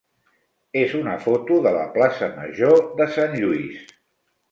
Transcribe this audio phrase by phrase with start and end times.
[0.83, 3.77] és una foto de la plaça major de Sant Lluís.